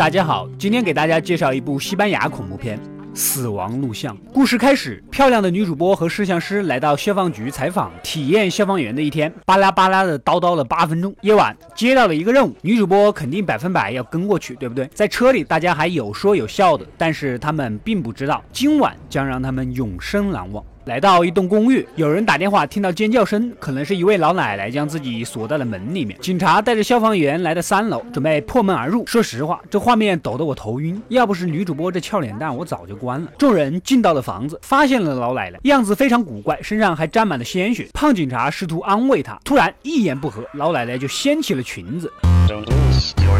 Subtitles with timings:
[0.00, 2.78] 大家好，今天给大家介绍一部西班牙恐怖片
[3.12, 4.16] 《死亡录像》。
[4.32, 9.30] 故事开始，漂亮的女主播和摄像师来到消防局采访，体验消防员的一天。
[9.44, 11.14] 巴拉巴拉的叨叨了八分钟。
[11.20, 14.86] 夜晚接到了一个任务，女主播肯定百分百要跟过去，对不对？
[14.94, 20.64] 在车里，大家还有说有笑的，但是他们并不知道，今晚将让他们永生难忘。
[20.84, 26.18] 来到一栋公寓，有人打电话，听到尖叫声，可能是一位老奶奶将自己锁在了门里面。
[26.20, 29.06] 警察带着消防员来到三楼，准备破门而入。
[29.06, 31.00] 说实话，这画面抖得我头晕。
[31.08, 33.30] 要不是女主播这俏脸蛋，我早就关了。
[33.36, 37.88] 众人进到了房子，发现了老奶奶，样子非常古怪，身上还沾满了鲜血。
[37.92, 42.10] 胖警察试图安慰她，突然一言不合，老奶奶就掀起了裙子。
[42.48, 43.38] Don't lose your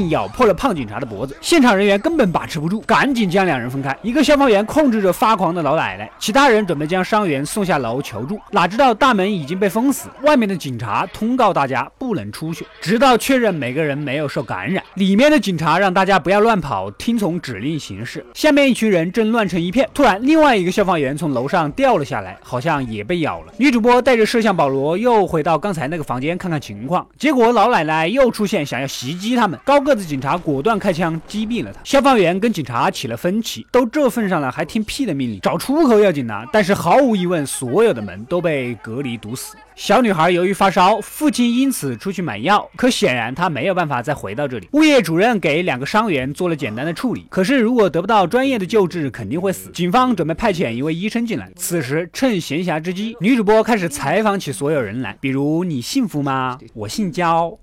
[0.00, 3.94] 并咬破了胖警察的脖子，现场人员根本把持不住，赶紧将两人分开。
[4.00, 8.40] 一个消防员控制着发狂的老奶奶，其他人准备将伤员送下楼求助。
[8.50, 14.82] 哪知道大门已经被封死，外面的警察通告大家不能出去，直到确认每个人没有受感染。
[14.94, 18.24] 里面的警察让大家不要乱跑，听从指令行事。
[18.32, 23.52] 下面一群人正乱成一片，突然另外一个消防员从楼上掉了下来，好像也被咬了。
[23.58, 29.60] 女主播带着摄像保罗又回到刚才那个房间看看情况，结果老奶奶又出现，想要袭击他们。
[29.66, 29.78] 高。
[29.80, 31.80] 个个子警察果断开枪击毙了他。
[31.82, 36.44] 消防员跟警察起了分歧，都这份上了还听屁的命令，找出口要紧呐！
[36.52, 39.56] 但是毫无疑问，所有的门都被隔离堵死。
[39.74, 44.68] 小女孩由于发烧，父亲因此出去买药，可显然他没有办法再回到这里。
[44.72, 49.70] 物业主任给两个伤员做了简单的处理，可是如果得不到专业的救治，肯定会死。
[49.70, 51.50] 警方准备派遣一位医生进来。
[51.56, 56.58] 此时趁闲暇之机，女主播开始采访起所有人来，比如你幸福吗？
[56.74, 57.58] 我姓焦。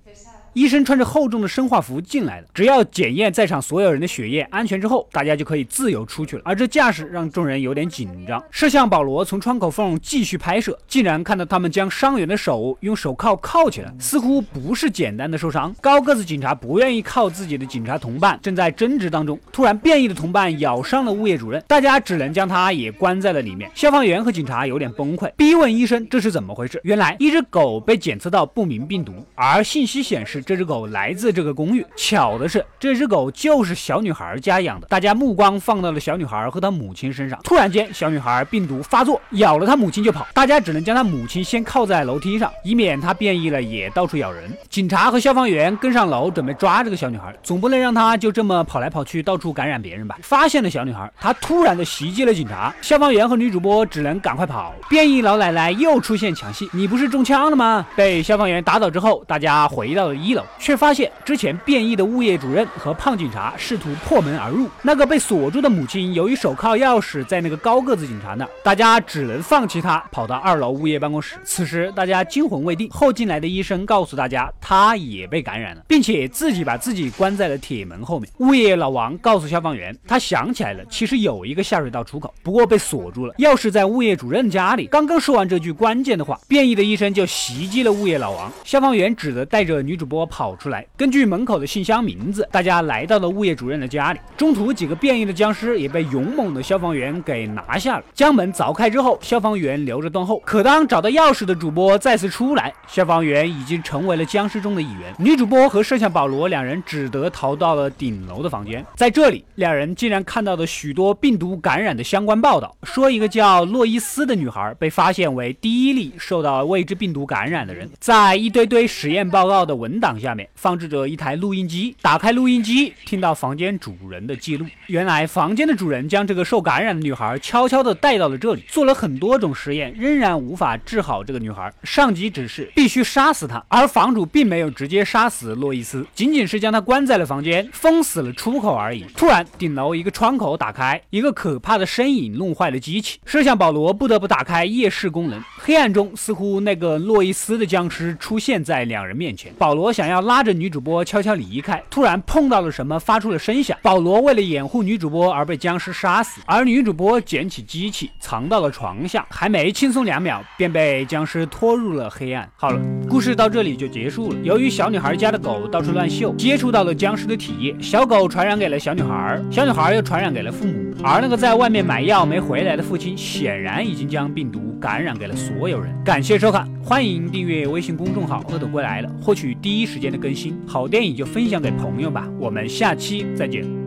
[0.58, 6.42] 医生穿着厚重的生化服进来了，只要检验在场所有人的血液安全之后，大家就可以自由出去了。
[6.44, 8.42] 而这架势让众人有点紧张。
[8.50, 15.72] 摄像保罗从窗口缝继续拍摄，竟然看到他们将伤员的手用手铐铐起来，似乎不是简单的受伤。
[15.80, 23.70] 高个子警察不愿意靠自己的警察同伴，正在争执当中，突然变异的同伴咬伤了物业主任，大家只能将他也关在了里面。
[23.76, 26.80] 消防员和警察有点崩溃，逼问医生这是怎么回事。
[26.82, 30.42] 原来一只狗被检测到不明病毒，而信息显示。
[30.48, 31.84] 这只狗来自这个公寓。
[31.94, 34.86] 巧的是，这只狗就是小女孩家养的。
[34.86, 37.38] 大家目光放到了小女孩和她母亲身上。
[37.44, 40.26] 突然间，小女孩病毒发作，咬了她母亲就跑。
[40.32, 44.50] 大家只能将她母亲先靠在楼梯上，以免她变异了也到处咬人。
[44.70, 47.36] 警察和消防员跟上楼，准备抓这个小女孩。
[47.42, 50.16] 总不能让她就这么跑来跑去，到处感染别人吧？
[50.22, 52.74] 发现了小女孩，她突然的袭击了警察。
[52.80, 54.74] 消防员和女主播只能赶快跑。
[54.88, 57.86] 变异老奶奶又出现抢戏，你不是中枪了吗？
[57.94, 60.44] 被消防员打倒之后，大家回到了一楼。
[60.58, 64.68] 却发现之前变异的物业主任和胖警察试图破门而入。
[64.82, 71.36] 那个被锁住的母亲由于手铐钥匙在那个高个子警察那，大家只能放弃他，跑到二楼物业办公室。
[71.44, 78.30] 此时大家惊魂未定，后进来的医生告诉大家，他也被感染了，并且自己把自己关在了铁门后面。
[78.38, 84.86] 物业老王告诉消防员，他想起来了，其实有一个下水道出口，不过被锁住了，钥匙在物业主任家里。
[84.88, 88.52] 刚刚说完这句关键的话，变异的医生就袭击了物业老王。
[88.64, 90.17] 消防员只得带着女主播。
[90.18, 94.18] 我跑出来，根据门口的信箱名字，大家来到了物业主任的家里。
[94.36, 98.04] 中途几个变异的僵尸也被勇猛的消防员给拿下了。
[98.12, 100.42] 将门凿开之后，消防员留着断后。
[100.44, 105.14] 可当找到钥匙的主播再次出来，消防员已经成为了僵尸中的一员。
[105.18, 108.84] 女主播和摄像保罗两人只得逃到了顶楼的房间。
[108.96, 117.88] 在这里，两人竟然看到了许多病毒感染的相关报道，说一个叫洛伊斯的女孩被发现为第一例受到未知病毒感染的人。
[118.00, 120.07] 在一堆堆实验报告的文档。
[120.16, 124.64] 下面放置着一台录音机，打开录音机，听到房间主人的记录。
[124.86, 131.72] 原来房间的主人将这个受感染的女孩悄悄地带到了这里，做了很多种实验，仍然无法治好这个女孩。
[131.82, 139.04] 上级指示必须杀死她，而房主并没有直接杀死洛伊斯，仅仅是将她关在了房间，封死了出口而已。
[139.16, 145.42] 突然，顶楼一个窗口打开，一个可怕的身影弄坏了机器，摄像保罗不得不打开夜视功能。
[145.56, 149.52] 黑暗中，似乎那个洛伊斯的僵尸出现在两人面前。
[149.58, 150.08] 保罗想。
[150.08, 153.76] 要拉着女主播悄悄离开，突然碰到了什么，发出了声响。
[153.82, 162.48] 保罗为了掩护女主播而被僵尸杀死，而女主播捡起机器藏到了床下，还没轻松两秒，便被僵尸拖入了黑暗。
[162.56, 164.38] 好了，故事到这里就结束了。
[164.42, 175.94] 由于小女孩家的狗到处乱嗅，接触到了僵尸的体液，小狗传染给了小女孩，小女孩又传染给了父母，而那个在外面买药没回来的父亲，显然已经将病毒感染给了所有人。
[176.04, 179.86] 感谢收看，欢迎订阅微信公众号“恶斗归来了”，获取第一。
[179.86, 183.77] 时间的更新，好电影就分享给朋友吧，我们下期再见。